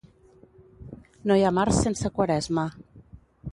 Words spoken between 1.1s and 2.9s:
No hi ha març sense Quaresma.